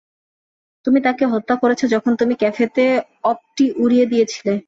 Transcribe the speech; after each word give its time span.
তুমি 0.85 0.99
তাকে 1.01 1.23
হত্যা 1.25 1.55
করেছ 1.55 1.81
যখন 1.85 2.11
তুমি 2.15 2.33
ক্যাফেতে 2.35 2.83
অপটি 3.23 3.65
উড়িয়ে 3.77 4.05
দিয়েছিলে। 4.05 4.53